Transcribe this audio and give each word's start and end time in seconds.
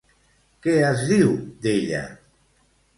Què 0.67 0.73
es 0.87 1.05
diu, 1.11 1.37
d'ella? 1.67 2.05